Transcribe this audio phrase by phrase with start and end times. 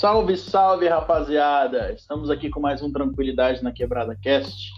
[0.00, 1.92] Salve, salve, rapaziada!
[1.92, 4.72] Estamos aqui com mais um Tranquilidade na Quebrada Cast,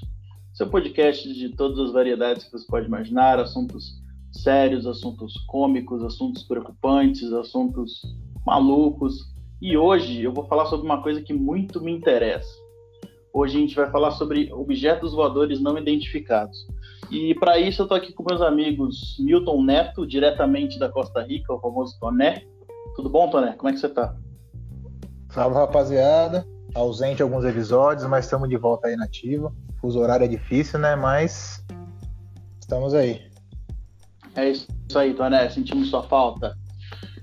[0.52, 6.42] seu podcast de todas as variedades que você pode imaginar, assuntos sérios, assuntos cômicos, assuntos
[6.42, 8.02] preocupantes, assuntos
[8.44, 9.32] malucos.
[9.60, 12.52] E hoje eu vou falar sobre uma coisa que muito me interessa.
[13.32, 16.66] Hoje a gente vai falar sobre objetos voadores não identificados.
[17.12, 21.54] E para isso eu estou aqui com meus amigos Milton Neto, diretamente da Costa Rica,
[21.54, 22.44] o famoso Toné.
[22.96, 23.52] Tudo bom, Toné?
[23.52, 24.16] Como é que você está?
[25.32, 26.46] Salve, rapaziada.
[26.74, 29.50] Ausente alguns episódios, mas estamos de volta aí nativa.
[29.80, 30.94] Fuso horário é difícil, né?
[30.94, 31.64] Mas
[32.60, 33.22] estamos aí.
[34.36, 35.48] É isso aí, Toné.
[35.48, 36.54] Sentimos sua falta.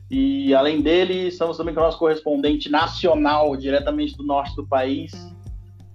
[0.10, 5.12] E além dele, estamos também com o nosso correspondente nacional, diretamente do norte do país,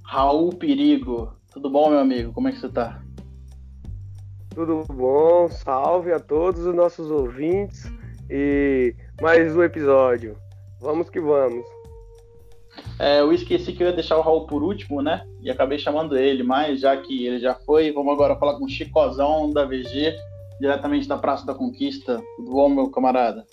[0.05, 1.35] Raul Perigo.
[1.53, 2.33] Tudo bom, meu amigo?
[2.33, 3.03] Como é que você está?
[4.51, 5.49] Tudo bom?
[5.49, 7.91] Salve a todos os nossos ouvintes
[8.31, 10.37] e mais um episódio.
[10.81, 11.75] Vamos que vamos.
[12.99, 15.27] É, eu esqueci que eu ia deixar o Raul por último, né?
[15.41, 18.69] E acabei chamando ele, mas já que ele já foi, vamos agora falar com o
[18.69, 20.15] Chicozão da VG,
[20.61, 22.23] diretamente da Praça da Conquista.
[22.37, 23.45] Tudo bom, meu camarada?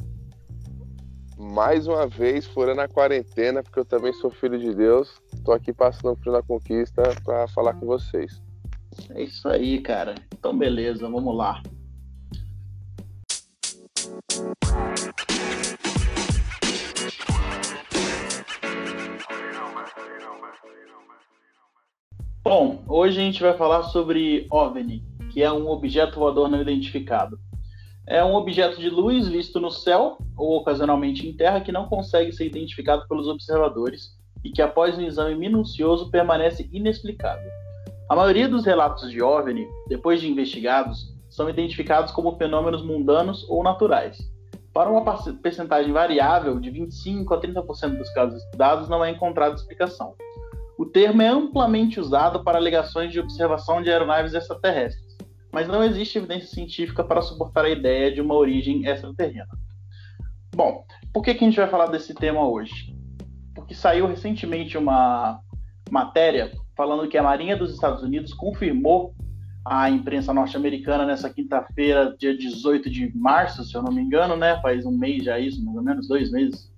[1.37, 5.19] Mais uma vez, fora na quarentena, porque eu também sou filho de Deus.
[5.43, 8.39] Tô aqui passando frio na Conquista para falar com vocês.
[9.09, 10.13] É isso aí, cara.
[10.33, 11.61] Então, beleza, vamos lá.
[22.51, 27.39] Bom, hoje a gente vai falar sobre OVNI, que é um objeto voador não identificado.
[28.05, 32.33] É um objeto de luz visto no céu ou ocasionalmente em terra que não consegue
[32.33, 37.49] ser identificado pelos observadores e que após um exame minucioso permanece inexplicável.
[38.09, 43.63] A maioria dos relatos de OVNI, depois de investigados, são identificados como fenômenos mundanos ou
[43.63, 44.29] naturais.
[44.73, 45.05] Para uma
[45.41, 50.15] percentagem variável de 25 a 30% dos casos estudados, não é encontrada explicação.
[50.81, 55.15] O termo é amplamente usado para alegações de observação de aeronaves extraterrestres,
[55.51, 59.45] mas não existe evidência científica para suportar a ideia de uma origem extraterrena.
[60.55, 60.83] Bom,
[61.13, 62.95] por que, que a gente vai falar desse tema hoje?
[63.53, 65.39] Porque saiu recentemente uma
[65.91, 69.13] matéria falando que a Marinha dos Estados Unidos confirmou
[69.63, 74.59] à imprensa norte-americana nessa quinta-feira, dia 18 de março, se eu não me engano, né?
[74.63, 76.70] Faz um mês já isso, mais ou menos, dois meses,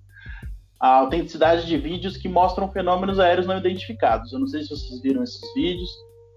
[0.84, 4.34] a autenticidade de vídeos que mostram fenômenos aéreos não identificados.
[4.34, 5.88] Eu não sei se vocês viram esses vídeos,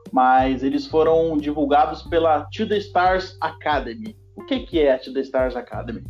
[0.09, 4.15] mas eles foram divulgados pela To The Stars Academy.
[4.37, 6.01] O que, que é a To The Stars Academy?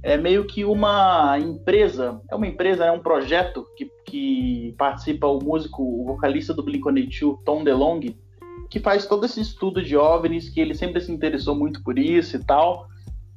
[0.00, 5.42] É meio que uma empresa, é uma empresa, é um projeto que, que participa o
[5.42, 8.16] músico, o vocalista do Blink-182, Tom DeLonge,
[8.70, 12.36] que faz todo esse estudo de OVNIs, que ele sempre se interessou muito por isso
[12.36, 12.86] e tal.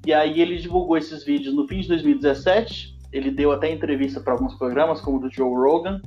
[0.06, 4.34] E aí ele divulgou esses vídeos no fim de 2017, ele deu até entrevista para
[4.34, 6.02] alguns programas, como o do Joe Rogan,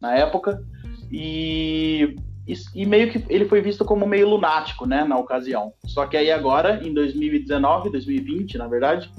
[0.00, 0.62] na época,
[1.10, 2.14] e,
[2.46, 5.72] e, e, meio que ele foi visto como meio lunático, né, na ocasião.
[5.84, 9.10] Só que aí agora, em 2019, 2020, na verdade,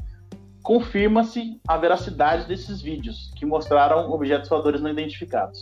[0.61, 5.59] confirma-se a veracidade desses vídeos, que mostraram objetos voadores não identificados.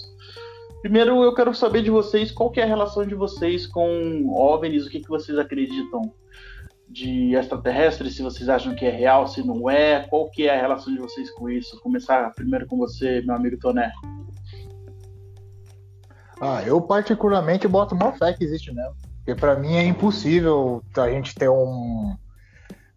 [0.83, 4.85] Primeiro, eu quero saber de vocês qual que é a relação de vocês com OVNIs,
[4.85, 6.13] o que, que vocês acreditam
[6.91, 10.61] de extraterrestres, se vocês acham que é real, se não é, qual que é a
[10.61, 11.71] relação de vocês com isso?
[11.75, 13.91] Vou começar primeiro com você, meu amigo Toné.
[16.41, 18.95] Ah, eu particularmente boto uma fé que existe mesmo.
[19.17, 22.15] Porque para mim é impossível a gente ter um.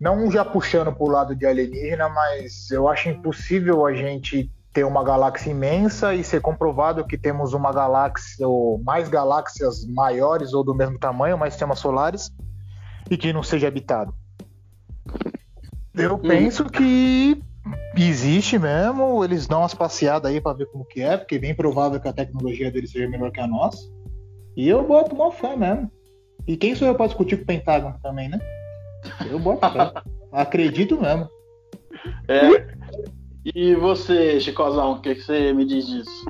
[0.00, 5.04] Não já puxando pro lado de alienígena, mas eu acho impossível a gente ter uma
[5.04, 10.74] galáxia imensa e ser comprovado que temos uma galáxia ou mais galáxias maiores ou do
[10.74, 12.32] mesmo tamanho, mais sistemas solares,
[13.10, 14.14] e que não seja habitado.
[15.94, 16.18] Eu hum.
[16.18, 17.40] penso que
[17.96, 21.54] existe mesmo, eles dão umas passeadas aí para ver como que é, porque é bem
[21.54, 23.88] provável que a tecnologia deles seja melhor que a nossa.
[24.56, 25.90] E eu boto uma fé mesmo.
[26.46, 28.38] E quem sou eu para discutir com o Pentágono também, né?
[29.30, 29.92] Eu boto fé.
[30.32, 31.28] Acredito mesmo.
[32.28, 32.74] É.
[33.54, 36.26] E você, Chicozão, o que, que você me diz disso?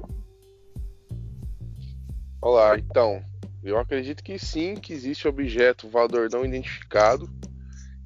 [2.42, 3.22] Olá, então,
[3.64, 7.30] eu acredito que sim, que existe objeto voador não identificado,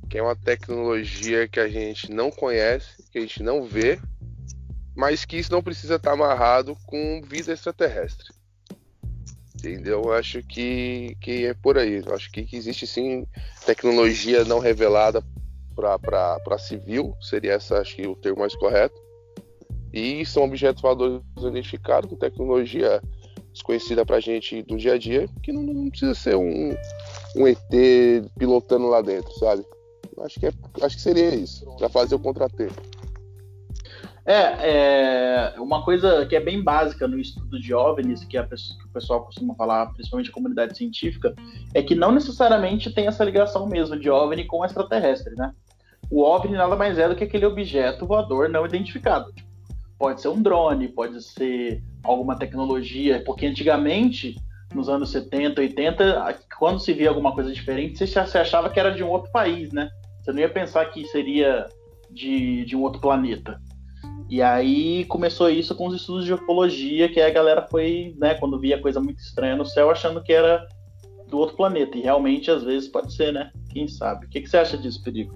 [0.08, 4.00] que é uma tecnologia que a gente não conhece, que a gente não vê,
[4.96, 8.28] mas que isso não precisa estar amarrado com vida extraterrestre.
[9.56, 10.02] Entendeu?
[10.04, 12.02] Eu acho que, que é por aí.
[12.06, 13.26] Eu acho que, que existe sim
[13.66, 15.22] tecnologia não revelada
[15.74, 18.94] para civil, seria essa acho que o termo mais correto.
[19.92, 23.02] E são objetos voadores identificados com tecnologia
[23.58, 26.74] desconhecida pra gente do dia a dia, que não, não precisa ser um,
[27.36, 27.58] um ET
[28.38, 29.64] pilotando lá dentro, sabe?
[30.20, 30.52] Acho que, é,
[30.82, 32.80] acho que seria isso, para fazer o contratempo.
[34.24, 38.84] É, é, uma coisa que é bem básica no estudo de OVNIs, que, pessoa, que,
[38.84, 41.34] o pessoal costuma falar, principalmente a comunidade científica,
[41.72, 45.52] é que não necessariamente tem essa ligação mesmo de OVNI com extraterrestre, né?
[46.10, 49.32] O OVNI nada mais é do que aquele objeto voador não identificado.
[49.98, 54.36] Pode ser um drone, pode ser alguma tecnologia, porque antigamente,
[54.74, 59.02] nos anos 70, 80, quando se via alguma coisa diferente, você achava que era de
[59.02, 59.90] um outro país, né?
[60.22, 61.66] Você não ia pensar que seria
[62.10, 63.60] de, de um outro planeta.
[64.28, 68.60] E aí começou isso com os estudos de ufologia, que a galera foi, né, quando
[68.60, 70.66] via coisa muito estranha no céu, achando que era
[71.28, 71.96] do outro planeta.
[71.96, 73.50] E realmente, às vezes, pode ser, né?
[73.70, 74.26] Quem sabe?
[74.26, 75.34] O que, que você acha disso, Perigo?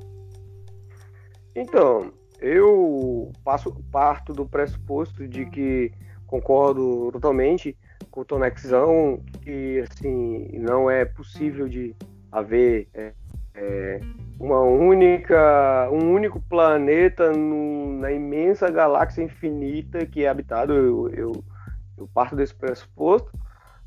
[1.57, 2.13] Então,
[2.43, 5.93] eu passo, parto do pressuposto de que
[6.27, 7.77] concordo totalmente
[8.11, 11.95] com o Tonexão, que assim, não é possível de
[12.31, 13.13] haver é,
[13.55, 14.01] é,
[14.41, 20.73] uma única, um único planeta no, na imensa galáxia infinita que é habitado.
[20.73, 21.45] Eu, eu,
[21.97, 23.31] eu parto desse pressuposto,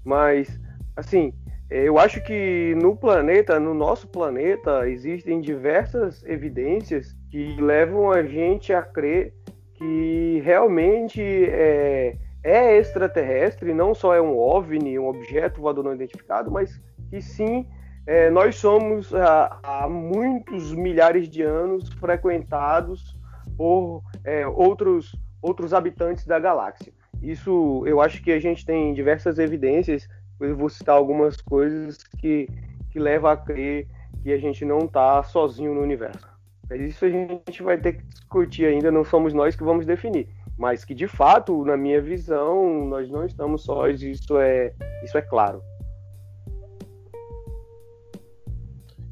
[0.04, 0.60] mas
[0.96, 1.34] assim,
[1.70, 8.72] eu acho que no planeta, no nosso planeta, existem diversas evidências que levam a gente
[8.72, 9.34] a crer
[9.74, 16.50] que realmente é, é extraterrestre, não só é um OVNI, um objeto voador não identificado,
[16.50, 17.68] mas que sim
[18.08, 23.18] é, nós somos há, muitos milhares de anos frequentados
[23.58, 26.94] por é, outros, outros habitantes da galáxia.
[27.22, 30.08] Isso eu acho que a gente tem diversas evidências,
[30.40, 32.48] eu vou citar algumas coisas que,
[32.92, 33.90] que levam a crer
[34.24, 36.35] que a gente não está sozinho no universo.
[36.70, 40.28] Mas isso a gente vai ter que discutir ainda, não somos nós que vamos definir.
[40.58, 44.74] Mas que de fato, na minha visão, nós não estamos sós, isso é,
[45.04, 45.62] isso é claro.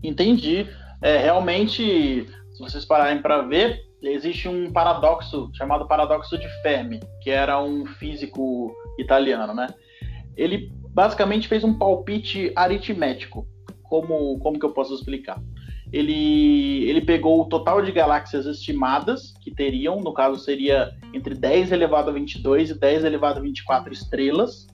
[0.02, 0.68] Entendi.
[1.02, 7.30] É, realmente, se vocês pararem para ver, existe um paradoxo chamado paradoxo de Fermi, que
[7.30, 9.68] era um físico italiano, né?
[10.36, 13.48] Ele basicamente fez um palpite aritmético.
[13.84, 15.42] Como, como que eu posso explicar?
[15.94, 21.72] Ele, ele pegou o total de galáxias estimadas que teriam, no caso seria entre 10
[21.72, 24.66] elevado a 22 e 10 elevado a 24 estrelas,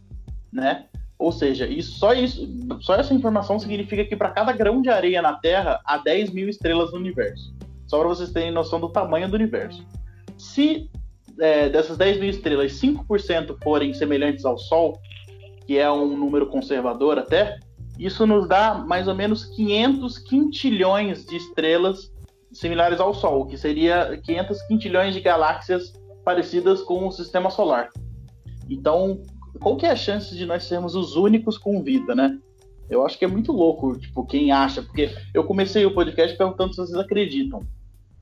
[0.51, 0.85] né?
[1.17, 2.47] Ou seja, isso, só, isso,
[2.79, 6.47] só essa informação significa que para cada grão de areia na Terra há 10 mil
[6.47, 7.53] estrelas no universo.
[7.85, 9.85] Só para vocês terem noção do tamanho do universo.
[10.37, 10.89] Se
[11.37, 14.97] é, dessas 10 mil estrelas, 5% forem semelhantes ao Sol,
[15.67, 17.59] que é um número conservador até,
[17.99, 22.11] isso nos dá mais ou menos 500 quintilhões de estrelas
[22.51, 25.93] similares ao Sol, que seria 500 quintilhões de galáxias
[26.23, 27.89] parecidas com o Sistema Solar.
[28.69, 29.21] Então,
[29.59, 32.39] qual que é a chance de nós sermos os únicos com vida, né?
[32.89, 36.73] Eu acho que é muito louco, tipo, quem acha, porque eu comecei o podcast perguntando
[36.73, 37.61] se vocês acreditam.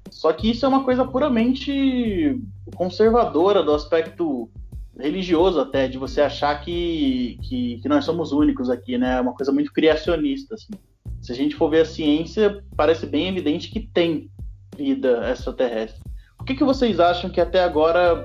[0.10, 2.42] Só que isso é uma coisa puramente
[2.76, 4.50] conservadora do aspecto
[5.00, 9.18] religioso até, de você achar que, que, que nós somos únicos aqui, né?
[9.18, 10.74] É uma coisa muito criacionista, assim.
[11.22, 14.30] Se a gente for ver a ciência, parece bem evidente que tem
[14.76, 16.02] vida extraterrestre.
[16.40, 18.24] O que, que vocês acham que até agora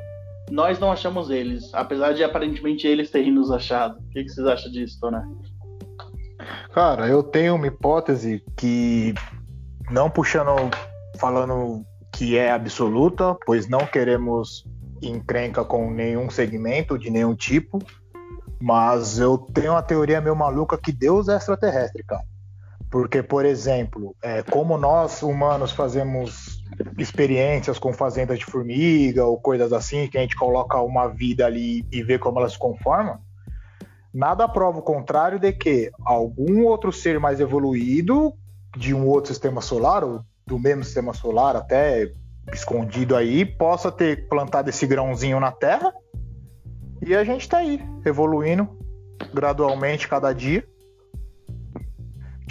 [0.51, 3.99] nós não achamos eles, apesar de aparentemente eles terem nos achado.
[3.99, 5.23] O que, que vocês acham disso, Toné?
[6.73, 9.15] Cara, eu tenho uma hipótese que,
[9.91, 10.71] não puxando,
[11.19, 14.65] falando que é absoluta, pois não queremos
[15.03, 17.79] encrenca com nenhum segmento, de nenhum tipo,
[18.61, 22.25] mas eu tenho uma teoria meio maluca que Deus é extraterrestre, cara.
[22.91, 26.63] Porque, por exemplo, é, como nós humanos fazemos
[26.99, 31.87] experiências com fazendas de formiga ou coisas assim, que a gente coloca uma vida ali
[31.91, 33.21] e vê como ela se conforma,
[34.13, 38.35] nada prova o contrário de que algum outro ser mais evoluído
[38.77, 42.13] de um outro sistema solar, ou do mesmo sistema solar, até
[42.53, 45.93] escondido aí, possa ter plantado esse grãozinho na Terra
[47.05, 48.69] e a gente está aí, evoluindo
[49.33, 50.67] gradualmente cada dia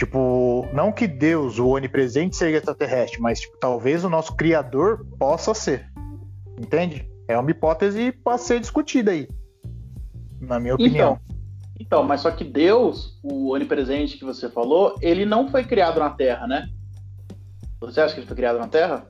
[0.02, 5.54] Tipo, não que Deus, o onipresente, seja extraterrestre, mas tipo, talvez o nosso criador possa
[5.54, 5.92] ser.
[6.58, 7.08] Entende?
[7.28, 9.28] É uma hipótese para ser discutida aí.
[10.40, 11.20] Na minha opinião.
[11.24, 11.38] Então,
[11.80, 16.10] então, mas só que Deus, o onipresente que você falou, ele não foi criado na
[16.10, 16.68] Terra, né?
[17.80, 19.08] Você acha que ele foi criado na Terra?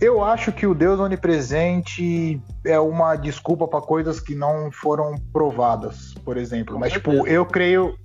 [0.00, 6.14] Eu acho que o Deus onipresente é uma desculpa para coisas que não foram provadas,
[6.24, 6.74] por exemplo.
[6.74, 7.24] Com Mas, tipo, certeza.
[7.24, 7.98] tipo, eu creio,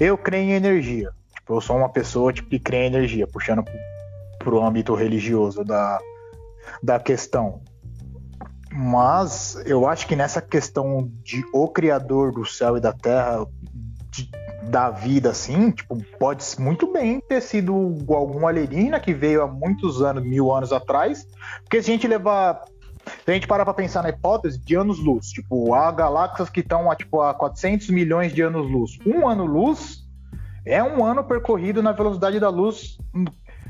[0.00, 1.10] eu creio em energia.
[1.34, 3.74] Tipo, eu sou uma pessoa tipo, que crê em energia, puxando pro,
[4.38, 6.00] pro âmbito religioso da,
[6.82, 7.60] da questão.
[8.72, 13.46] Mas eu acho que nessa questão de o criador do céu e da terra,
[14.10, 14.28] de,
[14.70, 17.74] da vida, assim, tipo, pode muito bem ter sido
[18.08, 21.26] algum alienígena que veio há muitos anos, mil anos atrás.
[21.62, 22.64] Porque se a gente levar
[23.24, 26.90] Se a gente parar para pensar na hipótese de anos-luz, tipo, há galáxias que estão
[26.90, 28.98] a, tipo, a 400 milhões de anos-luz.
[29.04, 30.04] Um ano-luz
[30.64, 32.96] é um ano percorrido na velocidade da luz.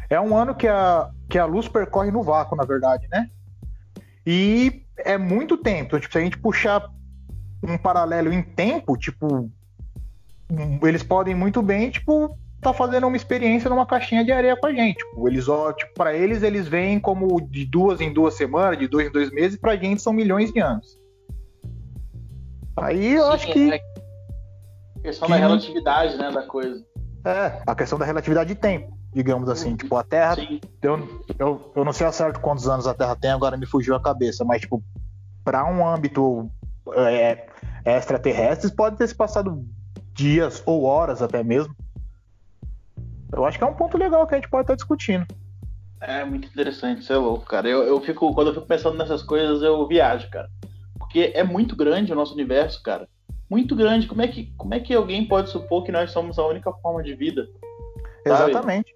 [0.09, 3.29] É um ano que a, que a luz percorre no vácuo, na verdade, né?
[4.25, 5.99] E é muito tempo.
[5.99, 6.89] Tipo, se a gente puxar
[7.63, 9.51] um paralelo em tempo, tipo,
[10.83, 14.73] eles podem muito bem, tipo, tá fazendo uma experiência numa caixinha de areia com a
[14.73, 14.97] gente.
[14.97, 18.89] Tipo, eles, ó, tipo, para eles, eles vêm como de duas em duas semanas, de
[18.89, 20.99] dois em dois meses, pra gente são milhões de anos.
[22.77, 23.73] Aí eu Sim, acho que.
[23.73, 25.35] É a questão que...
[25.35, 26.85] da relatividade, né, da coisa.
[27.25, 29.71] É, a questão da relatividade de tempo, digamos assim.
[29.71, 29.77] Uhum.
[29.77, 30.37] Tipo, a Terra.
[30.83, 33.95] Eu, eu, eu não sei a certo quantos anos a Terra tem, agora me fugiu
[33.95, 34.83] a cabeça, mas, tipo,
[35.45, 36.51] para um âmbito
[36.95, 37.47] é,
[37.85, 39.65] extraterrestres, pode ter se passado
[40.15, 41.75] dias ou horas até mesmo.
[43.33, 45.27] Eu acho que é um ponto legal que a gente pode estar discutindo.
[46.01, 47.69] É muito interessante, isso é louco, cara.
[47.69, 50.49] Eu, eu fico, quando eu fico pensando nessas coisas, eu viajo, cara.
[50.99, 53.09] Porque é muito grande o nosso universo, cara.
[53.51, 54.07] Muito grande.
[54.07, 57.03] Como é que, como é que alguém pode supor que nós somos a única forma
[57.03, 57.49] de vida?
[58.27, 58.51] Sabe?
[58.53, 58.95] Exatamente.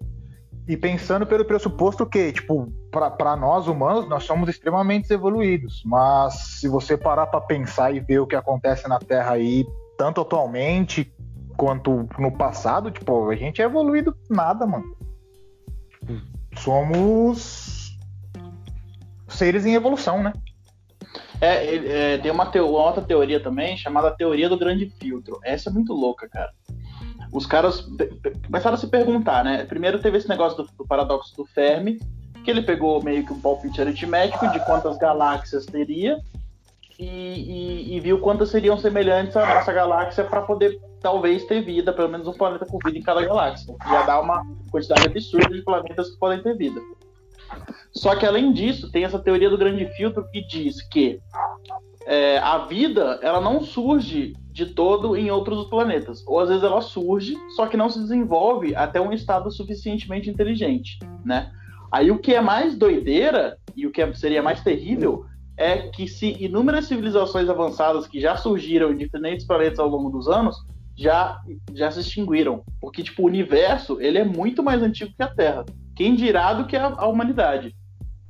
[0.67, 5.81] E pensando pelo pressuposto que, tipo, para nós humanos, nós somos extremamente evoluídos.
[5.83, 9.65] Mas se você parar para pensar e ver o que acontece na Terra aí,
[9.99, 11.13] tanto atualmente
[11.57, 14.95] quanto no passado, tipo, a gente é evoluído nada, mano.
[16.57, 17.99] Somos
[19.27, 20.31] seres em evolução, né?
[21.41, 25.37] É, é tem uma, uma, outra teoria também chamada teoria do grande filtro.
[25.43, 26.53] Essa é muito louca, cara
[27.31, 27.87] os caras
[28.47, 29.63] começaram a se perguntar, né?
[29.63, 31.99] Primeiro teve esse negócio do, do, paradoxo do Fermi,
[32.43, 36.17] que ele pegou meio que um palpite aritmético de quantas galáxias teria
[36.99, 41.93] e, e, e viu quantas seriam semelhantes à nossa galáxia para poder talvez ter vida,
[41.93, 43.73] pelo menos um planeta com vida em cada galáxia.
[43.87, 46.81] Já dá uma quantidade absurda de planetas que podem ter vida.
[47.93, 51.21] Só que além disso, tem essa teoria do grande filtro que diz que
[52.05, 56.21] é, a vida ela não surge de todo em outros planetas.
[56.27, 60.99] Ou às vezes ela surge, só que não se desenvolve até um estado suficientemente inteligente,
[61.23, 61.51] né?
[61.91, 65.25] Aí o que é mais doideira e o que é, seria mais terrível
[65.59, 70.29] é que se inúmeras civilizações avançadas que já surgiram em diferentes planetas ao longo dos
[70.29, 70.55] anos
[70.97, 71.39] já
[71.73, 75.65] já se extinguiram, porque tipo o universo ele é muito mais antigo que a Terra.
[75.95, 77.75] Quem dirá do que a, a humanidade,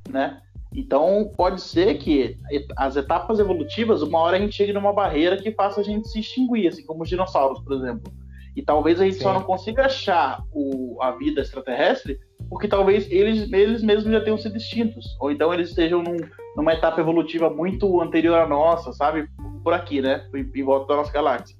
[0.08, 0.40] né?
[0.74, 2.36] Então, pode ser que
[2.76, 6.20] as etapas evolutivas, uma hora a gente chegue numa barreira que faça a gente se
[6.20, 8.12] extinguir, assim como os dinossauros, por exemplo.
[8.54, 9.22] E talvez a gente Sim.
[9.22, 12.20] só não consiga achar o, a vida extraterrestre
[12.50, 15.16] porque talvez eles, eles mesmos já tenham sido extintos.
[15.20, 16.16] Ou então eles estejam num,
[16.56, 19.28] numa etapa evolutiva muito anterior à nossa, sabe?
[19.62, 20.26] Por aqui, né?
[20.34, 21.56] Em, em volta da nossa galáxia.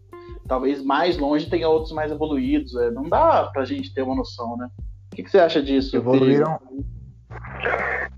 [0.49, 2.75] Talvez mais longe tenha outros mais evoluídos.
[2.75, 2.91] É.
[2.91, 4.69] Não dá pra gente ter uma noção, né?
[5.13, 5.97] O que, que você acha disso?
[5.97, 6.59] Evoluíram,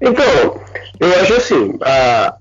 [0.01, 0.25] então,
[0.99, 1.79] eu acho assim,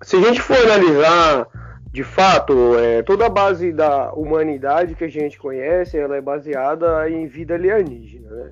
[0.01, 1.45] se a gente for analisar
[1.91, 7.09] de fato, é, toda a base da humanidade que a gente conhece, ela é baseada
[7.09, 8.51] em vida alienígena, né?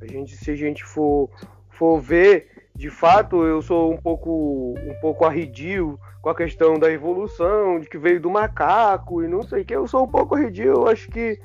[0.00, 1.30] A gente, se a gente for,
[1.68, 6.90] for ver, de fato, eu sou um pouco, um pouco arredio com a questão da
[6.90, 9.74] evolução, de que veio do macaco e não sei o que.
[9.76, 11.38] Eu sou um pouco arredio, eu acho que,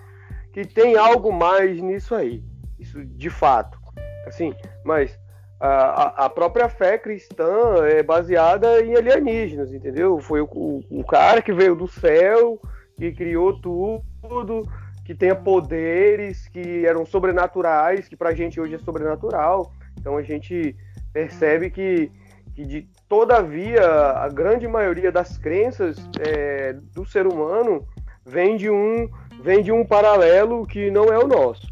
[0.53, 2.43] que tem algo mais nisso aí.
[2.79, 3.77] Isso de fato.
[4.25, 5.17] Assim, mas
[5.59, 10.19] a, a própria fé cristã é baseada em alienígenas, entendeu?
[10.19, 12.59] Foi o, o, o cara que veio do céu,
[12.97, 14.63] que criou tudo,
[15.05, 19.71] que tenha poderes que eram sobrenaturais, que pra gente hoje é sobrenatural.
[19.99, 20.75] Então a gente
[21.13, 22.11] percebe que,
[22.55, 27.87] que de todavia a grande maioria das crenças é, do ser humano
[28.25, 29.07] vem de um
[29.43, 31.67] vem de um paralelo que não é o nosso.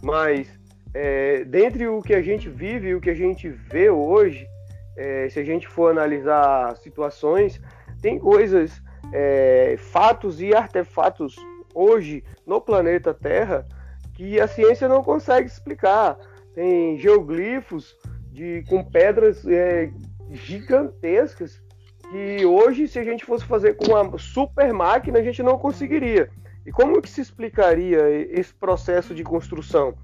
[0.00, 0.48] Mas
[0.94, 4.46] é, dentre o que a gente vive e o que a gente vê hoje,
[4.96, 7.60] é, se a gente for analisar situações,
[8.00, 8.80] tem coisas,
[9.12, 11.34] é, fatos e artefatos
[11.78, 13.66] hoje no planeta Terra
[14.14, 16.18] que a ciência não consegue explicar.
[16.54, 17.96] Tem geoglifos
[18.32, 19.90] de, com pedras é,
[20.32, 21.62] gigantescas
[22.10, 26.30] que hoje, se a gente fosse fazer com uma super máquina, a gente não conseguiria.
[26.66, 29.94] E como que se explicaria esse processo de construção?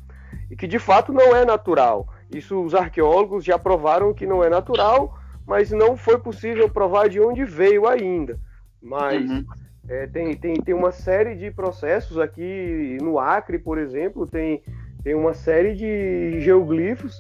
[0.51, 2.09] e que de fato não é natural.
[2.33, 7.21] Isso os arqueólogos já provaram que não é natural, mas não foi possível provar de
[7.21, 8.39] onde veio ainda.
[8.81, 9.45] Mas uhum.
[9.89, 14.63] É, tem, tem, tem uma série de processos aqui no Acre, por exemplo, tem,
[15.03, 17.15] tem uma série de geoglifos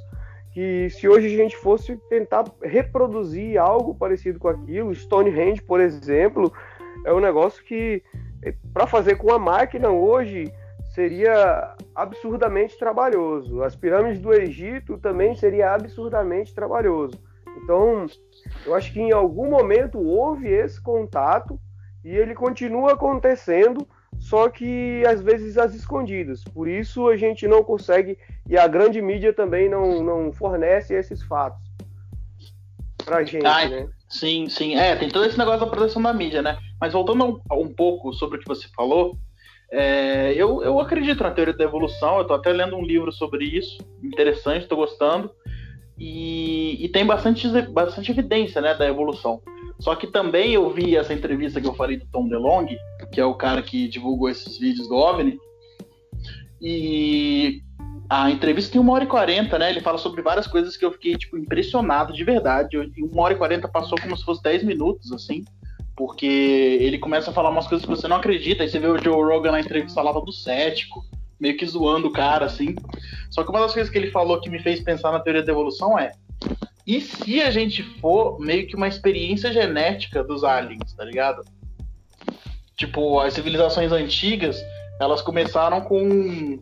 [0.52, 6.52] que se hoje a gente fosse tentar reproduzir algo parecido com aquilo, Stonehenge, por exemplo,
[7.04, 8.02] é um negócio que
[8.42, 10.52] é, para fazer com a máquina hoje
[10.94, 13.62] seria absurdamente trabalhoso.
[13.62, 17.20] As pirâmides do Egito também seria absurdamente trabalhoso.
[17.62, 18.06] Então,
[18.66, 21.58] Eu acho que em algum momento houve esse contato
[22.04, 23.86] e ele continua acontecendo,
[24.18, 26.44] só que às vezes às escondidas.
[26.44, 28.18] Por isso a gente não consegue
[28.48, 31.62] e a grande mídia também não, não fornece esses fatos
[33.04, 33.88] pra gente, Ai, né?
[34.08, 34.76] Sim, sim.
[34.76, 36.56] É, tem todo esse negócio da proteção da mídia, né?
[36.80, 39.16] Mas voltando um, um pouco sobre o que você falou,
[39.70, 43.44] é, eu, eu acredito na teoria da evolução, eu tô até lendo um livro sobre
[43.44, 45.30] isso, interessante, tô gostando.
[45.98, 49.40] E, e, tem bastante, bastante evidência né, da evolução.
[49.80, 52.66] Só que também eu vi essa entrevista que eu falei do Tom DeLong,
[53.12, 55.38] que é o cara que divulgou esses vídeos do OVNI,
[56.60, 57.60] e
[58.08, 59.70] a entrevista tem uma hora e quarenta, né?
[59.70, 62.76] Ele fala sobre várias coisas que eu fiquei, tipo, impressionado de verdade.
[62.98, 65.44] Uma hora e quarenta passou como se fosse dez minutos, assim.
[65.96, 66.26] Porque
[66.80, 68.62] ele começa a falar umas coisas que você não acredita.
[68.62, 71.04] Aí você vê o Joe Rogan na entrevista lá do cético,
[71.38, 72.74] meio que zoando o cara, assim.
[73.30, 75.52] Só que uma das coisas que ele falou que me fez pensar na teoria da
[75.52, 76.12] evolução é:
[76.86, 81.42] e se a gente for meio que uma experiência genética dos aliens, tá ligado?
[82.76, 84.62] Tipo, as civilizações antigas,
[85.00, 86.58] elas começaram com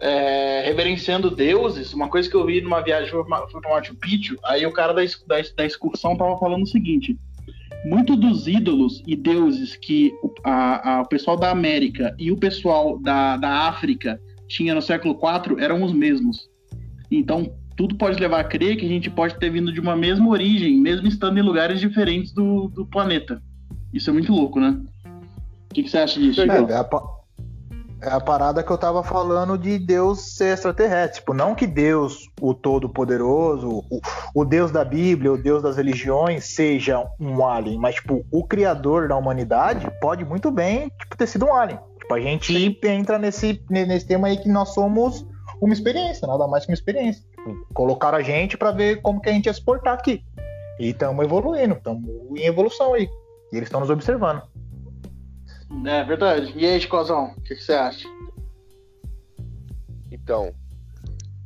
[0.00, 4.64] é, reverenciando deuses, uma coisa que eu vi numa viagem foi para Machu Picchu, aí
[4.66, 7.16] o cara da, da, da excursão tava falando o seguinte:
[7.84, 10.12] muito dos ídolos e deuses que
[10.44, 15.14] a, a, o pessoal da América e o pessoal da, da África tinha no século
[15.14, 16.48] IV eram os mesmos.
[17.10, 20.28] Então, tudo pode levar a crer que a gente pode ter vindo de uma mesma
[20.28, 23.42] origem, mesmo estando em lugares diferentes do, do planeta.
[23.92, 24.78] Isso é muito louco, né?
[25.70, 26.40] O que, que você acha disso?
[26.40, 26.86] É, é a,
[28.02, 31.20] é a parada que eu tava falando de Deus ser extraterrestre.
[31.20, 34.00] Tipo, não que Deus, o Todo-Poderoso, o,
[34.34, 39.08] o, Deus da Bíblia, o Deus das religiões, seja um alien, mas, tipo, o Criador
[39.08, 41.78] da humanidade pode muito bem tipo, ter sido um alien.
[42.00, 42.76] Tipo, a gente Sim.
[42.82, 45.24] entra nesse, nesse tema aí que nós somos
[45.66, 47.24] uma experiência, nada mais que uma experiência.
[47.30, 50.24] Tipo, colocaram a gente para ver como que a gente ia se portar aqui.
[50.78, 52.04] E estamos evoluindo, estamos
[52.36, 53.08] em evolução aí.
[53.52, 54.42] E eles estão nos observando.
[55.86, 56.52] É verdade.
[56.56, 58.08] E aí, Chicozão, o que, que, você acha?
[60.10, 60.52] Então,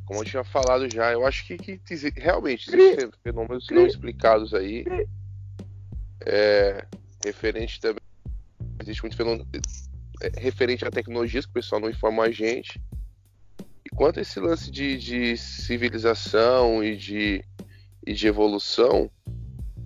[0.05, 1.79] como eu tinha falado já, eu acho que, que
[2.15, 4.83] realmente existem fenômenos não explicados aí.
[6.25, 6.85] É,
[7.23, 8.01] referente também.
[8.81, 9.47] Existe muito fenômeno
[10.21, 12.81] é, referente a tecnologias que o pessoal não informa a gente.
[13.87, 17.41] E quanto a esse lance de, de civilização e de,
[18.05, 19.09] e de evolução,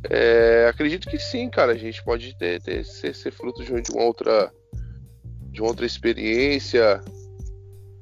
[0.09, 1.73] é, acredito que sim, cara.
[1.73, 4.51] A gente pode ter, ter ser, ser, fruto de, uma outra
[5.51, 6.99] de uma outra experiência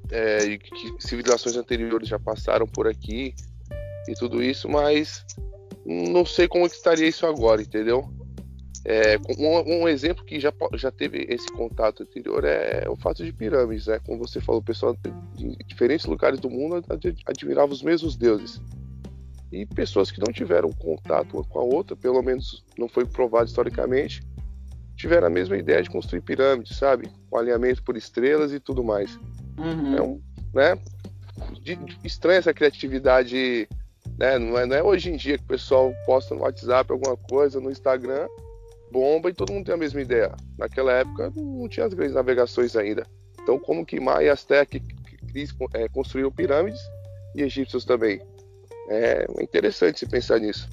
[0.10, 3.36] é, que civilizações anteriores já passaram por aqui
[4.08, 5.26] e tudo isso, mas
[5.86, 8.10] não sei como que estaria isso agora, entendeu?
[8.86, 13.34] É, um, um, exemplo que já, já teve esse contato anterior é o fato de
[13.34, 14.00] pirâmides, né?
[14.06, 14.98] Como você falou, o pessoal
[15.36, 16.82] de diferentes lugares do mundo
[17.26, 18.62] admirava os mesmos deuses.
[19.52, 23.48] E pessoas que não tiveram contato uma com a outra, pelo menos não foi provado
[23.48, 24.22] historicamente,
[24.96, 27.10] tiveram a mesma ideia de construir pirâmides, sabe?
[27.30, 29.20] Com alinhamento por estrelas e tudo mais.
[29.58, 30.22] Uhum.
[30.54, 30.82] É né?
[31.62, 33.68] De, de, estranha essa criatividade,
[34.18, 34.38] né?
[34.38, 37.60] Não é, não é hoje em dia que o pessoal posta no WhatsApp alguma coisa,
[37.60, 38.28] no Instagram,
[38.92, 40.32] bomba e todo mundo tem a mesma ideia.
[40.58, 43.06] Naquela época não tinha as grandes navegações ainda.
[43.42, 44.80] Então, como que Maia e Azteca
[45.74, 46.82] é, construíram pirâmides
[47.36, 48.22] e egípcios também?
[48.90, 50.68] É interessante se pensar nisso.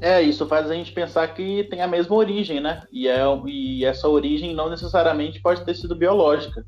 [0.00, 2.82] É, isso faz a gente pensar que tem a mesma origem, né?
[2.92, 6.66] E, é, e essa origem não necessariamente pode ter sido biológica.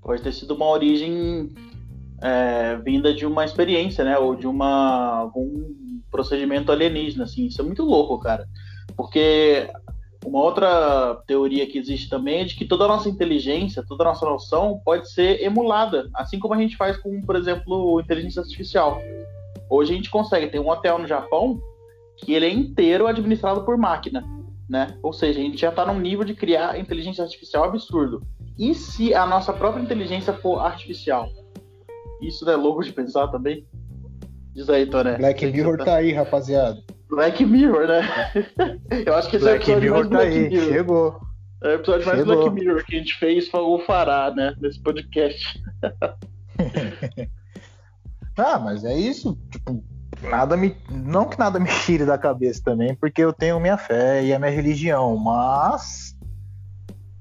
[0.00, 1.52] Pode ter sido uma origem
[2.22, 4.16] é, vinda de uma experiência, né?
[4.18, 5.64] Ou de uma, algum
[6.10, 7.46] procedimento alienígena, assim.
[7.46, 8.46] Isso é muito louco, cara.
[9.00, 9.66] Porque
[10.26, 14.08] uma outra teoria que existe também é de que toda a nossa inteligência, toda a
[14.08, 19.00] nossa noção pode ser emulada, assim como a gente faz com, por exemplo, inteligência artificial.
[19.70, 21.58] Hoje a gente consegue ter um hotel no Japão
[22.18, 24.22] que ele é inteiro administrado por máquina,
[24.68, 24.98] né?
[25.02, 28.22] Ou seja, a gente já está num nível de criar inteligência artificial absurdo.
[28.58, 31.26] E se a nossa própria inteligência for artificial?
[32.20, 33.64] Isso não é louco de pensar também?
[34.52, 35.16] Diz aí, Toné.
[35.16, 36.82] Black Mirror tá aí, rapaziada.
[37.10, 38.02] Black Mirror, né?
[39.06, 40.48] Eu acho que esse Black é o episódio Mirror mais tá Black aí.
[40.48, 40.68] Mirror.
[40.68, 41.20] Chegou.
[41.62, 42.26] É o episódio Chegou.
[42.26, 44.54] mais Black Mirror que a gente fez, falou fará, né?
[44.60, 45.62] Nesse podcast.
[48.36, 49.38] Ah, mas é isso.
[49.50, 49.82] Tipo,
[50.22, 50.76] nada me.
[50.90, 54.38] Não que nada me tire da cabeça também, porque eu tenho minha fé e a
[54.38, 56.16] minha religião, mas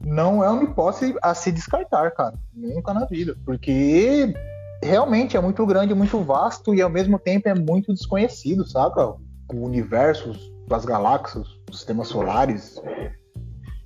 [0.02, 2.36] não é uma hipótese a se descartar, cara.
[2.54, 3.36] Nunca na vida.
[3.46, 4.34] Porque
[4.82, 9.16] realmente é muito grande, muito vasto e ao mesmo tempo é muito desconhecido, saca?
[9.54, 10.34] O universo,
[10.70, 12.82] as galáxias, os sistemas solares.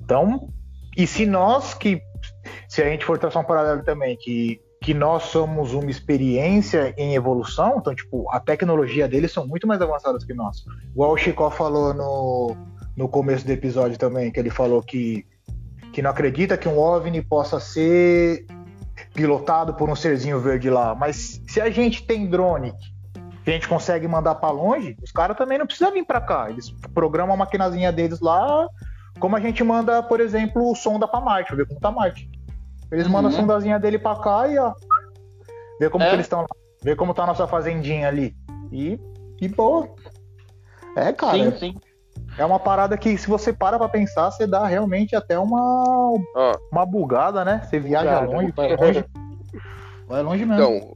[0.02, 0.50] Então,
[0.98, 2.02] e se nós que.
[2.68, 7.16] Se a gente for traçar um paralelo também, que que nós somos uma experiência em
[7.16, 10.66] evolução, então, tipo, a tecnologia deles são muito mais avançadas que nós.
[10.92, 12.58] Igual o Chico falou no,
[12.94, 15.26] no começo do episódio também, que ele falou que,
[15.94, 18.46] que não acredita que um OVNI possa ser
[19.14, 20.94] pilotado por um serzinho verde lá.
[20.94, 22.74] Mas se a gente tem drone
[23.52, 26.50] a gente consegue mandar para longe, os caras também não precisam vir para cá.
[26.50, 28.68] Eles programam a maquinazinha deles lá,
[29.20, 32.30] como a gente manda, por exemplo, o sonda para Marte, ver como tá Marte.
[32.92, 33.38] Eles mandam uhum.
[33.38, 34.74] a sondazinha dele para cá e ó,
[35.80, 36.10] ver como é.
[36.10, 36.48] que eles estão lá,
[36.82, 38.36] ver como tá a nossa fazendinha ali.
[38.72, 39.00] E,
[39.42, 39.90] e boa.
[40.96, 41.38] É, cara.
[41.38, 41.76] Sim, sim.
[42.38, 46.54] É uma parada que, se você para pra pensar, você dá realmente até uma, ah.
[46.72, 47.62] uma bugada, né?
[47.64, 49.06] Você viaja longe, vai longe.
[50.08, 50.64] Vai longe mesmo.
[50.64, 50.96] Então,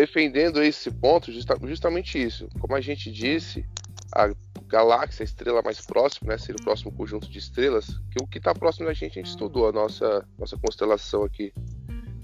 [0.00, 2.48] defendendo esse ponto, justa justamente isso.
[2.58, 3.66] Como a gente disse,
[4.14, 4.32] a
[4.66, 6.38] galáxia, a estrela mais próxima, né?
[6.38, 9.28] Seria o próximo conjunto de estrelas, que o que está próximo da gente, a gente
[9.28, 11.52] estudou a nossa, nossa constelação aqui.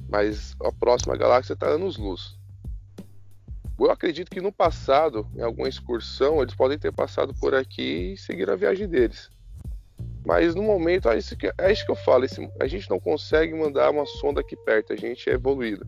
[0.08, 2.38] Mas a próxima galáxia está anos-luz.
[3.78, 8.16] Eu acredito que no passado, em alguma excursão, eles podem ter passado por aqui e
[8.16, 9.28] seguir a viagem deles.
[10.24, 12.98] Mas no momento, é isso que, é isso que eu falo: esse, a gente não
[12.98, 15.86] consegue mandar uma sonda aqui perto, a gente é evoluído.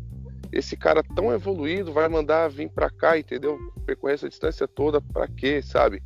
[0.59, 3.57] Esse cara tão evoluído vai mandar vir para cá, entendeu?
[3.87, 6.03] Percorrer essa distância toda para quê, sabe?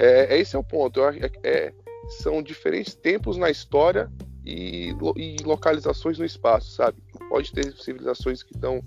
[0.00, 1.02] É, esse é o ponto.
[1.02, 1.74] É, é,
[2.08, 4.10] são diferentes tempos na história
[4.42, 6.96] e, e localizações no espaço, sabe?
[7.28, 8.82] Pode ter civilizações que estão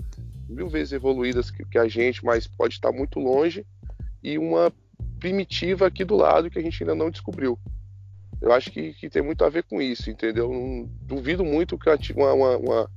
[0.49, 3.63] mil vezes evoluídas que, que a gente, mas pode estar muito longe,
[4.23, 4.73] e uma
[5.19, 7.59] primitiva aqui do lado que a gente ainda não descobriu.
[8.41, 10.89] Eu acho que, que tem muito a ver com isso, entendeu?
[11.03, 12.89] Duvido muito que uma, uma, uma,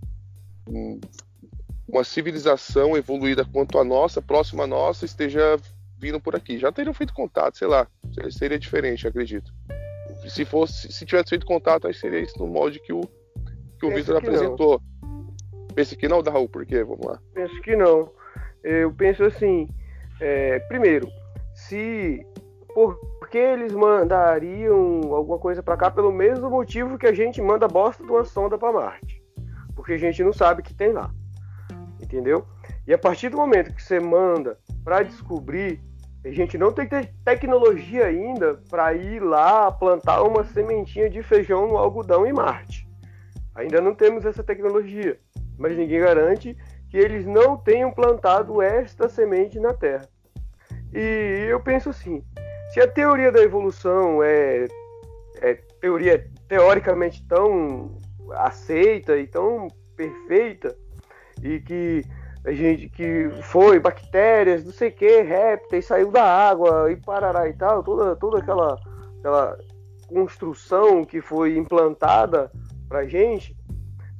[1.88, 5.58] uma civilização evoluída quanto a nossa, próxima a nossa, esteja
[5.98, 6.58] vindo por aqui.
[6.58, 7.86] Já teriam feito contato, sei lá,
[8.30, 9.52] seria diferente, acredito.
[10.28, 13.02] Se fosse, se tivesse feito contato, aí seria isso no molde que o,
[13.78, 14.80] que o Vitor apresentou.
[15.02, 15.26] Não.
[15.74, 16.82] Pensa que não, Raul, por quê?
[16.82, 17.18] Vamos lá.
[17.34, 18.10] Penso que não.
[18.62, 19.68] Eu penso assim,
[20.20, 21.08] é, primeiro,
[21.54, 22.24] se
[22.74, 27.66] por que eles mandariam alguma coisa para cá pelo mesmo motivo que a gente manda
[27.66, 29.20] bosta de uma sonda para Marte?
[29.74, 31.10] Porque a gente não sabe o que tem lá.
[32.00, 32.44] Entendeu?
[32.86, 35.80] E a partir do momento que você manda para descobrir,
[36.24, 36.88] a gente não tem
[37.24, 42.88] tecnologia ainda para ir lá plantar uma sementinha de feijão no algodão em Marte.
[43.54, 45.18] Ainda não temos essa tecnologia
[45.58, 46.56] mas ninguém garante
[46.90, 50.08] que eles não tenham plantado esta semente na Terra.
[50.92, 52.22] E eu penso assim:
[52.72, 54.66] se a teoria da evolução é,
[55.40, 57.98] é teoria teoricamente tão
[58.32, 60.76] aceita e tão perfeita,
[61.44, 62.02] e que
[62.44, 67.48] a gente que foi bactérias, não sei o que, répteis, saiu da água e parará
[67.48, 68.78] e tal, toda, toda aquela,
[69.18, 69.56] aquela
[70.08, 72.50] construção que foi implantada
[72.88, 73.56] pra gente,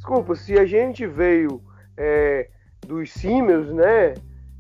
[0.04, 1.62] Desculpa, se a gente veio
[1.96, 2.50] é,
[2.86, 4.12] dos símios, né?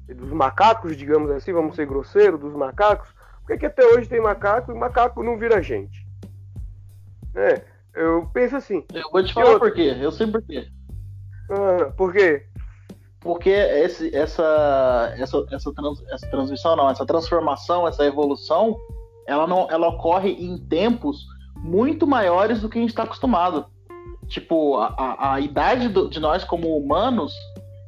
[0.08, 3.10] Dos macacos, digamos assim, vamos ser grosseiros, dos macacos,
[3.42, 6.06] por que, que até hoje tem macaco e macaco não vira gente?
[7.34, 7.60] É,
[7.94, 8.86] eu penso assim.
[8.90, 9.58] Eu vou te falar eu...
[9.58, 9.94] por quê.
[10.00, 10.66] Eu sei por quê.
[11.50, 12.46] Ah, por quê?
[13.24, 18.76] Porque esse, essa, essa, essa, trans, essa transmissão, não, essa transformação, essa evolução,
[19.26, 21.24] ela, não, ela ocorre em tempos
[21.56, 23.66] muito maiores do que a gente está acostumado
[24.26, 27.32] tipo, a, a idade do, de nós como humanos,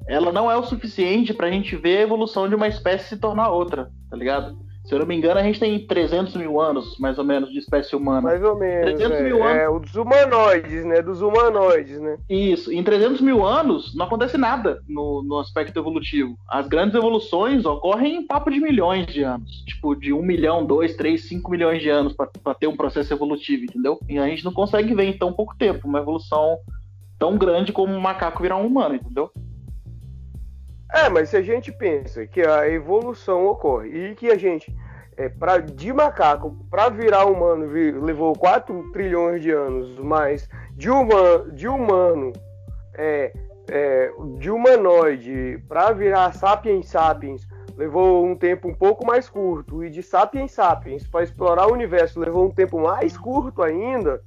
[0.08, 3.50] ela não é o suficiente pra gente ver a evolução de uma espécie se tornar
[3.50, 4.56] outra, tá ligado?
[4.86, 7.58] Se eu não me engano, a gente tem 300 mil anos, mais ou menos, de
[7.58, 8.20] espécie humana.
[8.20, 8.84] Mais ou menos.
[8.84, 9.56] 300 é, mil anos.
[9.56, 11.02] É, dos humanoides, né?
[11.02, 12.16] Dos humanoides, né?
[12.30, 12.72] Isso.
[12.72, 16.38] Em 300 mil anos, não acontece nada no, no aspecto evolutivo.
[16.48, 19.64] As grandes evoluções ocorrem em papo de milhões de anos.
[19.66, 23.64] Tipo, de 1 milhão, 2, 3, 5 milhões de anos para ter um processo evolutivo,
[23.64, 23.98] entendeu?
[24.08, 26.58] E a gente não consegue ver em tão pouco tempo uma evolução
[27.18, 29.32] tão grande como um macaco virar um humano, entendeu?
[30.92, 34.74] É, mas se a gente pensa que a evolução ocorre e que a gente,
[35.16, 40.88] é, pra, de macaco para virar humano, vir, levou 4 trilhões de anos, mas de,
[40.88, 42.32] uma, de humano,
[42.94, 43.32] é,
[43.68, 47.46] é, de humanoide para virar sapiens sapiens
[47.76, 52.18] levou um tempo um pouco mais curto, e de sapiens sapiens para explorar o universo
[52.18, 54.22] levou um tempo mais curto ainda,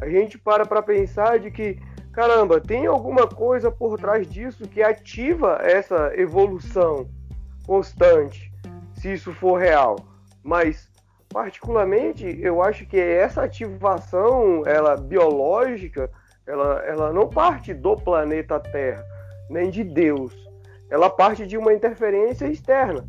[0.00, 1.78] a gente para para pensar de que
[2.12, 7.08] caramba, tem alguma coisa por trás disso que ativa essa evolução
[7.66, 8.52] constante,
[8.94, 9.96] se isso for real.
[10.42, 10.90] Mas
[11.28, 16.10] particularmente, eu acho que essa ativação, ela biológica,
[16.46, 19.04] ela, ela não parte do planeta Terra,
[19.48, 20.34] nem de Deus.
[20.90, 23.06] Ela parte de uma interferência externa.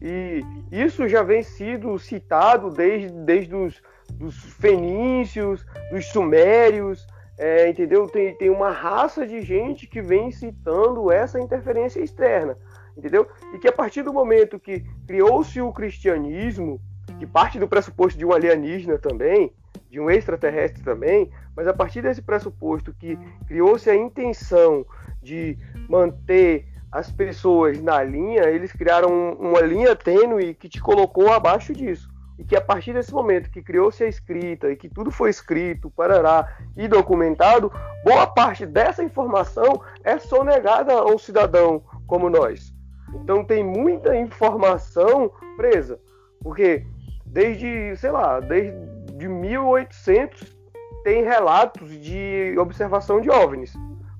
[0.00, 0.40] E
[0.70, 7.06] isso já vem sido citado desde, desde os dos fenícios, dos sumérios,
[7.38, 8.08] é, entendeu?
[8.08, 12.56] Tem, tem uma raça de gente que vem citando essa interferência externa,
[12.96, 13.26] entendeu?
[13.54, 16.80] E que a partir do momento que criou-se o cristianismo,
[17.18, 19.52] que parte do pressuposto de um alienígena também,
[19.90, 24.86] de um extraterrestre também, mas a partir desse pressuposto que criou-se a intenção
[25.22, 31.74] de manter as pessoas na linha, eles criaram uma linha tênue que te colocou abaixo
[31.74, 35.30] disso e que a partir desse momento que criou-se a escrita e que tudo foi
[35.30, 37.72] escrito, parará, e documentado,
[38.04, 42.74] boa parte dessa informação é sonegada ao cidadão como nós.
[43.14, 45.98] Então tem muita informação presa,
[46.40, 46.84] porque
[47.24, 48.76] desde, sei lá, desde
[49.16, 50.56] 1800
[51.04, 53.72] tem relatos de observação de OVNIs,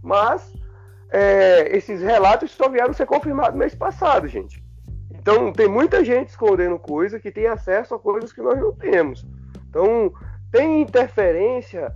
[0.02, 0.54] mas
[1.10, 4.65] é, esses relatos só vieram ser confirmados mês passado, gente.
[5.26, 9.26] Então, tem muita gente escondendo coisa que tem acesso a coisas que nós não temos.
[9.68, 10.12] Então,
[10.52, 11.92] tem interferência?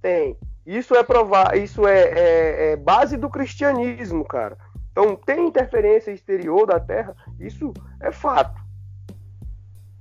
[0.00, 0.34] Tem.
[0.64, 4.56] Isso é provar, isso é, é, é base do cristianismo, cara.
[4.92, 7.14] Então, tem interferência exterior da Terra?
[7.38, 8.58] Isso é fato.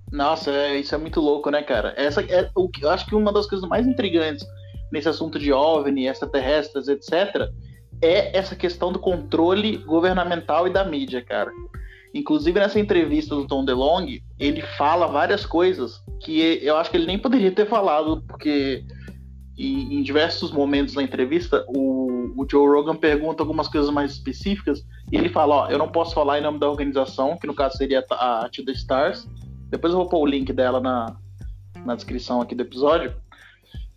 [0.10, 1.94] Nossa, é, isso é muito louco, né, cara?
[1.98, 4.48] Essa é o que eu acho que uma das coisas mais intrigantes
[4.90, 7.50] nesse assunto de OVNI, extraterrestres, etc.,
[8.02, 11.52] é essa questão do controle governamental e da mídia, cara.
[12.14, 17.06] Inclusive nessa entrevista do Tom DeLonge, ele fala várias coisas que eu acho que ele
[17.06, 18.84] nem poderia ter falado, porque
[19.58, 24.84] em, em diversos momentos da entrevista o, o, Joe Rogan pergunta algumas coisas mais específicas
[25.12, 27.78] e ele fala: Ó, eu não posso falar em nome da organização, que no caso
[27.78, 29.28] seria a To The Stars.
[29.70, 31.16] Depois eu vou pôr o link dela na,
[31.86, 33.14] na descrição aqui do episódio.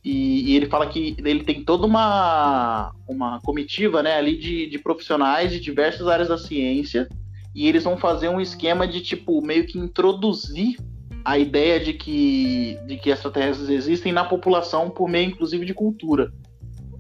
[0.05, 4.79] E, e, ele fala que ele tem toda uma, uma comitiva né, ali de, de
[4.79, 7.09] profissionais de diversas áreas da ciência
[7.55, 10.77] e eles vão fazer um esquema de tipo meio que introduzir
[11.25, 16.33] a ideia de que de que extraterrestres existem na população por meio inclusive de cultura.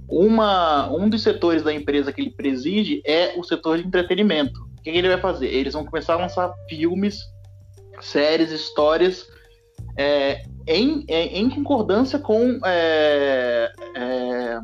[0.08, 4.60] Uma, um dos setores da empresa que ele preside é o setor de entretenimento.
[4.78, 5.46] O que, que ele vai fazer?
[5.46, 7.18] Eles vão começar a lançar filmes,
[8.00, 9.26] séries, histórias
[9.96, 14.60] é, em, em, em, concordância com é, é,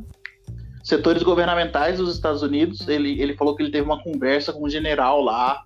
[0.83, 2.87] setores governamentais dos Estados Unidos.
[2.87, 5.63] Ele, ele falou que ele teve uma conversa com um general lá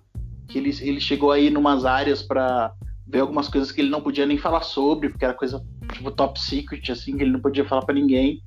[0.47, 2.73] que ele, ele chegou aí numas áreas para
[3.05, 6.39] ver algumas coisas que ele não podia nem falar sobre, porque era coisa tipo top
[6.39, 8.41] secret, assim, que ele não podia falar para ninguém.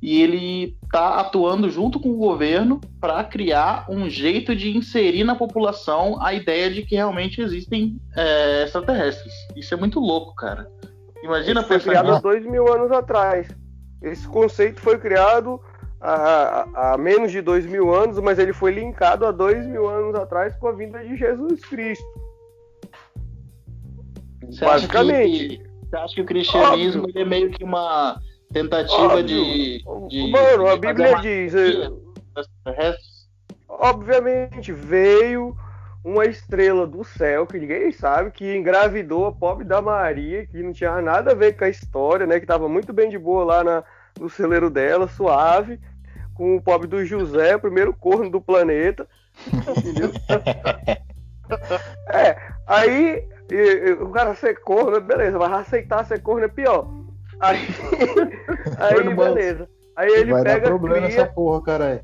[0.00, 5.34] E ele tá atuando junto com o governo para criar um jeito de inserir na
[5.34, 9.32] população a ideia de que realmente existem é, extraterrestres.
[9.56, 10.68] Isso é muito louco, cara.
[11.24, 13.48] Imagina Isso foi criado há dois mil anos atrás.
[14.02, 15.58] Esse conceito foi criado
[16.04, 20.54] há, menos de dois mil anos, mas ele foi linkado há dois mil anos atrás
[20.56, 22.04] com a vinda de Jesus Cristo.
[24.46, 25.44] Você Basicamente.
[25.44, 28.20] Acha que, você acha que o cristianismo é meio que uma
[28.52, 31.54] tentativa de, de, Mano, a Bíblia diz.
[31.54, 32.96] É,
[33.66, 35.56] obviamente, veio
[36.04, 40.70] uma estrela do céu que ninguém sabe, que engravidou a pobre da Maria, que não
[40.70, 42.38] tinha nada a ver com a história, né?
[42.38, 43.84] Que estava muito bem de boa lá na,
[44.20, 45.80] no celeiro dela, suave
[46.34, 49.06] com o pobre do José, o primeiro corno do planeta.
[49.46, 50.10] Entendeu?
[52.12, 56.88] é, aí e, e, o cara ser corno, beleza, mas aceitar ser corno é pior.
[57.40, 57.58] Aí,
[58.78, 59.68] aí beleza.
[59.96, 60.60] Aí ele Vai pega.
[60.60, 61.22] Dar problema cria...
[61.22, 62.00] essa porra, caralho.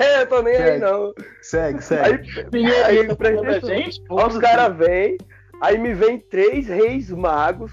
[0.00, 1.14] é, tô nem segue, aí não.
[1.40, 2.46] Segue, segue.
[2.52, 5.16] Aí, aí, aí presta gente, os caras vêm,
[5.60, 7.72] aí me vem três reis magos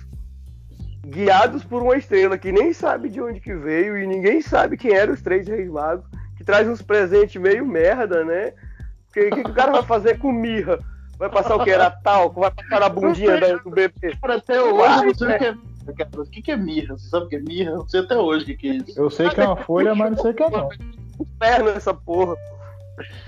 [1.05, 4.93] guiados por uma estrela que nem sabe de onde que veio e ninguém sabe quem
[4.93, 6.05] eram os três reis magos,
[6.37, 8.53] que traz uns presentes meio merda, né?
[9.09, 10.79] O que, que, o cara vai fazer com mirra?
[11.17, 12.39] Vai passar o que era talco?
[12.39, 14.15] Vai passar a bundinha do bebê?
[14.21, 15.55] Cara, até hoje vai, não sei o que é.
[15.87, 15.93] O
[16.43, 16.97] que, é mirra?
[16.97, 17.71] Você sabe o que é mirra?
[17.71, 18.99] Não sei até hoje o que, que é isso.
[18.99, 20.69] Eu sei que é uma folha, mas não sei o que é não.
[21.19, 22.35] Inferno essa porra.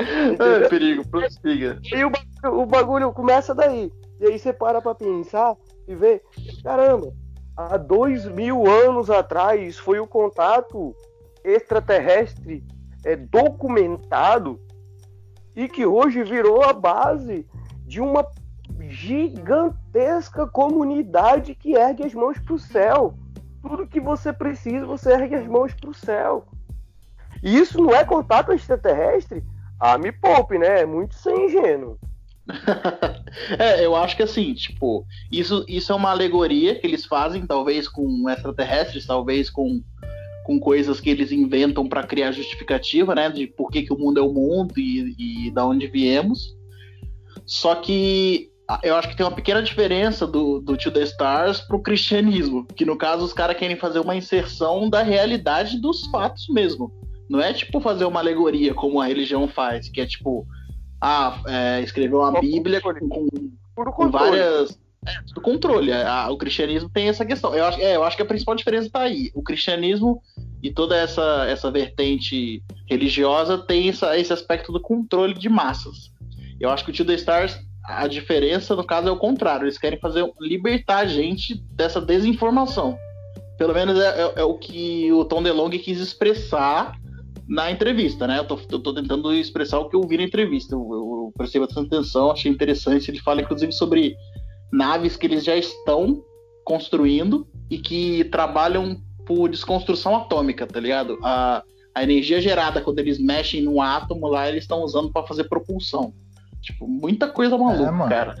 [0.00, 1.78] é, perigo, prossiga.
[1.84, 2.12] E o,
[2.60, 3.92] o bagulho começa daí.
[4.20, 5.54] E aí você para pra pensar
[5.86, 6.22] e vê,
[6.62, 7.12] caramba,
[7.56, 10.94] há dois mil anos atrás foi o contato
[11.44, 12.64] extraterrestre
[13.04, 14.58] é, documentado
[15.54, 17.46] e que hoje virou a base
[17.86, 18.26] de uma
[18.88, 23.14] gigantesca comunidade que ergue as mãos para o céu.
[23.62, 26.46] Tudo que você precisa, você ergue as mãos para o céu.
[27.42, 29.44] E isso não é contato extraterrestre?
[29.78, 30.80] Ah, me poupe, né?
[30.80, 31.98] É muito sem ingênuo.
[33.58, 37.88] é, eu acho que assim, tipo, isso, isso é uma alegoria que eles fazem, talvez
[37.88, 39.82] com extraterrestres, talvez com,
[40.44, 44.20] com coisas que eles inventam para criar justificativa, né, de por que, que o mundo
[44.20, 46.54] é o mundo e, e da onde viemos.
[47.46, 48.50] Só que
[48.82, 52.84] eu acho que tem uma pequena diferença do, do To The Stars pro cristianismo, que
[52.84, 56.90] no caso os caras querem fazer uma inserção da realidade dos fatos mesmo.
[57.28, 60.46] Não é tipo fazer uma alegoria como a religião faz, que é tipo,
[61.06, 63.28] ah, é, escrever uma Bíblia com, com,
[63.92, 64.70] com várias.
[65.06, 65.92] É, do controle.
[65.92, 67.54] A, o cristianismo tem essa questão.
[67.54, 69.30] Eu acho, é, eu acho que a principal diferença está aí.
[69.34, 70.22] O cristianismo
[70.62, 76.10] e toda essa, essa vertente religiosa tem essa, esse aspecto do controle de massas.
[76.58, 79.66] Eu acho que o Tio The Stars, a diferença, no caso, é o contrário.
[79.66, 82.96] Eles querem fazer libertar a gente dessa desinformação.
[83.58, 86.98] Pelo menos é, é, é o que o Tom DeLonge quis expressar
[87.48, 88.38] na entrevista, né?
[88.38, 90.74] Eu tô, eu tô, tentando expressar o que eu vi na entrevista.
[90.74, 93.10] Eu, eu, eu prestei bastante atenção, achei interessante.
[93.10, 94.16] Ele fala, inclusive, sobre
[94.72, 96.22] naves que eles já estão
[96.64, 101.18] construindo e que trabalham por desconstrução atômica, tá ligado?
[101.22, 101.62] A,
[101.94, 106.12] a energia gerada quando eles mexem no átomo lá, eles estão usando para fazer propulsão.
[106.60, 108.36] Tipo, muita coisa maluca, é, cara.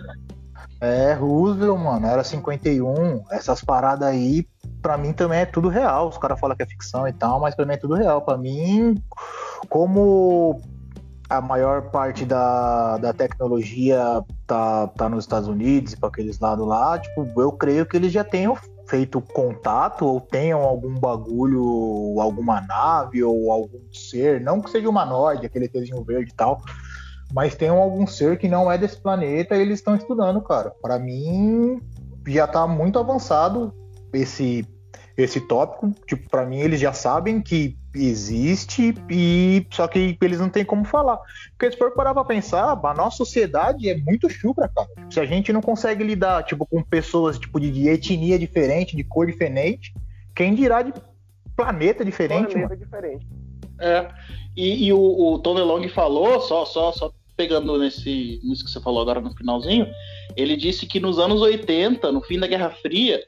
[0.84, 3.24] É, Roosevelt, mano, era 51.
[3.30, 4.46] Essas paradas aí,
[4.82, 6.08] pra mim também é tudo real.
[6.08, 8.20] Os caras falam que é ficção e tal, mas pra mim é tudo real.
[8.22, 9.02] Pra mim,
[9.68, 10.60] como
[11.28, 16.66] a maior parte da, da tecnologia tá, tá nos Estados Unidos e para aqueles lados
[16.66, 22.60] lá, tipo, eu creio que eles já tenham feito contato ou tenham algum bagulho, alguma
[22.60, 26.60] nave ou algum ser, não que seja humanoide, aquele tezinho verde e tal,
[27.34, 30.70] mas tenham algum ser que não é desse planeta e eles estão estudando, cara.
[30.80, 31.82] Para mim
[32.28, 33.74] já tá muito avançado
[34.12, 34.64] esse
[35.16, 40.48] esse tópico, tipo, para mim eles já sabem que existe e só que eles não
[40.48, 41.20] têm como falar.
[41.50, 44.88] Porque se for parar pra pensar, a nossa sociedade é muito chucra, cara.
[45.10, 49.04] Se a gente não consegue lidar, tipo, com pessoas, tipo, de, de etnia diferente, de
[49.04, 49.94] cor diferente,
[50.34, 50.92] quem dirá de
[51.54, 52.76] planeta diferente, planeta mano.
[52.76, 53.26] diferente.
[53.78, 54.08] É.
[54.56, 58.80] E, e o, o Tony Long falou, só, só, só pegando nesse, nisso que você
[58.80, 59.86] falou agora no finalzinho,
[60.36, 63.24] ele disse que nos anos 80, no fim da Guerra Fria,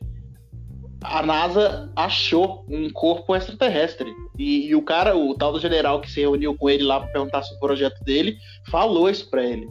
[1.02, 4.12] a NASA achou um corpo extraterrestre.
[4.38, 7.12] E, e, o cara, o tal do general que se reuniu com ele lá para
[7.12, 8.36] perguntar sobre o projeto dele,
[8.70, 9.68] falou isso para ele.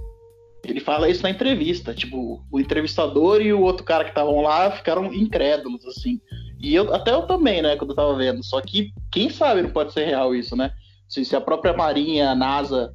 [0.63, 1.93] Ele fala isso na entrevista.
[1.93, 6.19] Tipo, o entrevistador e o outro cara que estavam lá ficaram incrédulos, assim.
[6.59, 8.43] E eu, até eu também, né, quando eu tava vendo.
[8.43, 10.71] Só que, quem sabe não pode ser real isso, né?
[11.07, 12.91] Se, se a própria Marinha, a NASA,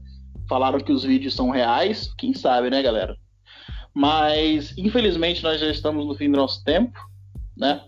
[0.51, 3.17] falaram que os vídeos são reais, quem sabe, né, galera?
[3.95, 6.99] Mas, infelizmente, nós já estamos no fim do nosso tempo,
[7.57, 7.81] né?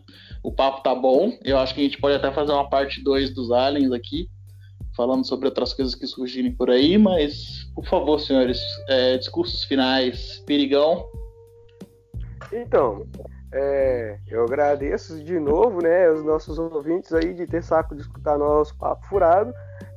[0.44, 1.37] O papo tá bom.
[1.42, 4.29] Eu acho que a gente pode até fazer uma parte 2 dos aliens aqui,
[4.96, 10.40] falando sobre outras coisas que surgirem por aí, mas, por favor, senhores, é, discursos finais.
[10.46, 11.05] Perigão.
[12.53, 13.09] Então,
[13.53, 18.38] é, eu agradeço de novo, né, os nossos ouvintes aí de ter saco de escutar
[18.38, 19.53] nosso papo furado.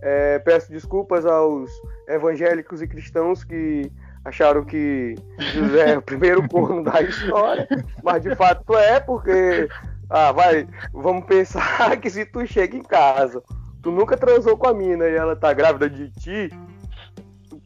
[0.08, 1.72] É, peço desculpas aos
[2.08, 3.92] evangélicos e cristãos que
[4.24, 5.16] acharam que
[5.56, 7.68] José é o primeiro corno da história,
[8.04, 9.68] mas de fato é, porque
[10.12, 13.42] ah, vai, vamos pensar que se tu chega em casa,
[13.82, 16.52] tu nunca transou com a mina e ela tá grávida de ti,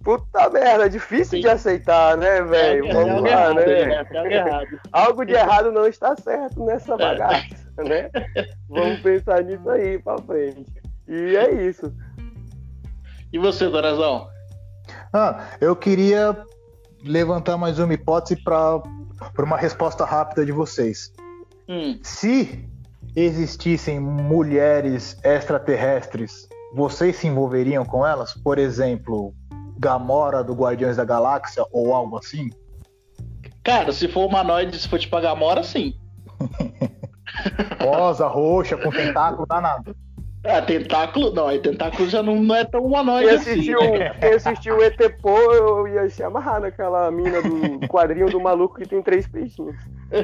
[0.01, 1.41] puta merda, é difícil Sim.
[1.41, 2.87] de aceitar, né, velho?
[2.87, 3.85] É, vamos é, lá, né?
[3.85, 4.65] né?
[4.93, 6.97] Algo de errado não está certo nessa é.
[6.97, 8.09] bagaça, né?
[8.69, 10.65] Vamos pensar nisso aí pra frente.
[11.07, 11.91] E é isso.
[13.31, 14.27] E você, Dorazão?
[15.13, 16.35] Ah, eu queria
[17.03, 18.81] levantar mais uma hipótese para
[19.37, 21.13] uma resposta rápida de vocês.
[21.67, 21.99] Hum.
[22.01, 22.67] Se
[23.15, 28.33] existissem mulheres extraterrestres, vocês se envolveriam com elas?
[28.33, 29.33] Por exemplo,
[29.77, 32.49] Gamora do Guardiões da Galáxia ou algo assim?
[33.63, 35.93] Cara, se for humanoide, se for tipo a Gamora, sim.
[37.79, 39.95] Rosa, roxa, com tentáculo, danado.
[40.43, 43.71] É, tentáculo, não, aí tentáculo já não, não é tão humanoide assim.
[43.71, 44.13] Né?
[44.19, 48.75] Quem assistiu o ET Pô, eu ia se amarrar naquela mina do quadrinho do maluco
[48.75, 49.75] que tem três peixinhos.
[50.11, 50.21] É,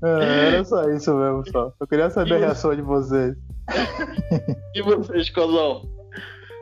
[0.54, 1.72] era só isso mesmo, só.
[1.80, 3.34] Eu queria saber a reação de vocês.
[4.74, 5.82] E vocês, Cozão?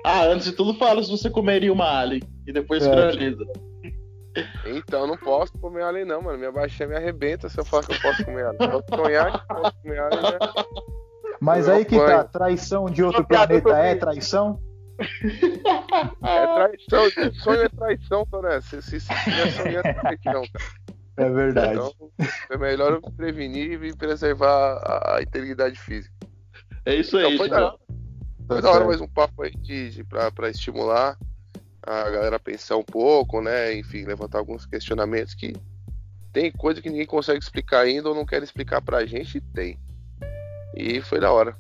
[0.05, 2.89] Ah, antes de tudo, fala se você comeria uma alien e depois é.
[2.89, 3.45] finaliza.
[4.65, 6.39] Então, não posso comer alien, não, mano.
[6.39, 8.71] Minha baixinha me arrebenta se eu falar que eu posso comer alien.
[8.71, 10.39] Posso sonhar que posso comer alien, né?
[11.41, 14.61] Mas aí que tá, traição de outro planeta é traição?
[16.23, 18.61] É traição, sonho é traição, Toné.
[18.61, 20.65] Se, se, se tiver sonho é traição, cara.
[21.19, 21.73] É verdade.
[21.73, 21.93] Então,
[22.51, 26.15] é melhor eu prevenir e preservar a, a integridade física.
[26.85, 27.75] É isso aí, então, foi, da,
[28.47, 31.19] foi da hora mais um papo aí de, de, pra, pra estimular
[31.83, 33.75] a galera a pensar um pouco, né?
[33.75, 35.55] Enfim, levantar alguns questionamentos que
[36.33, 39.79] tem coisa que ninguém consegue explicar ainda ou não quer explicar pra gente, tem.
[40.77, 41.57] E foi da hora.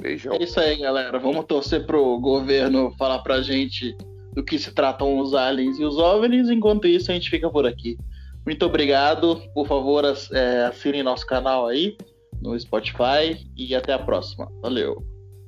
[0.00, 0.34] Beijão.
[0.34, 1.18] É isso aí, galera.
[1.18, 3.96] Vamos torcer pro governo falar pra gente
[4.34, 6.48] do que se tratam os aliens e os OVNIs.
[6.50, 7.96] Enquanto isso, a gente fica por aqui.
[8.44, 9.40] Muito obrigado.
[9.54, 11.96] Por favor, é, assinem nosso canal aí
[12.42, 14.50] no Spotify e até a próxima.
[14.60, 15.02] Valeu.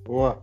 [0.05, 0.41] Boa.